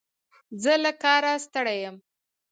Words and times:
زه 0.63 0.73
له 0.83 0.91
کاره 1.03 1.33
ستړی 1.45 1.77
یم. 1.83 1.95